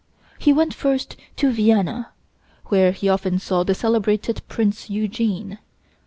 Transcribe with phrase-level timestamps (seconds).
[0.39, 2.09] He went first to Vienna,
[2.69, 5.59] where he often saw the celebrated Prince Eugene.